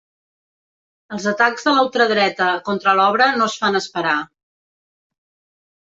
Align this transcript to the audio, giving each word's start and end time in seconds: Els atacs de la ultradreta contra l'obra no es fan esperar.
Els 1.17 1.27
atacs 1.33 1.67
de 1.67 1.75
la 1.77 1.85
ultradreta 1.89 2.49
contra 2.71 2.97
l'obra 3.01 3.31
no 3.39 3.49
es 3.53 3.61
fan 3.65 3.83
esperar. 3.85 4.19